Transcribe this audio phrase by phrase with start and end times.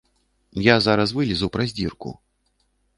[0.69, 2.19] Я зараз вылезу праз дзірку.